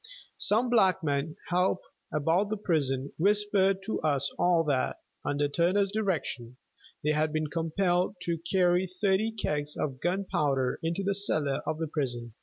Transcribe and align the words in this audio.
Some 0.39 0.71
negro 0.71 1.35
help 1.49 1.83
about 2.11 2.49
the 2.49 2.57
prison 2.57 3.13
whispered 3.19 3.83
to 3.83 4.01
us 4.01 4.33
all 4.39 4.63
that, 4.63 4.95
under 5.23 5.47
Turner's 5.47 5.91
direction, 5.91 6.57
they 7.03 7.11
had 7.11 7.31
been 7.31 7.51
compelled 7.51 8.15
to 8.23 8.39
carry 8.39 8.87
thirty 8.87 9.31
kegs 9.31 9.77
of 9.77 10.01
gunpowder 10.01 10.79
into 10.81 11.03
the 11.03 11.13
cellar 11.13 11.61
of 11.67 11.77
the 11.77 11.85
prison. 11.85 12.33